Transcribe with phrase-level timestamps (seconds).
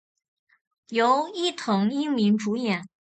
[0.87, 2.87] 由伊藤英明主演。